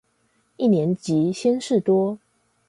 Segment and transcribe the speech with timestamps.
[0.57, 2.17] 一年級鮮事多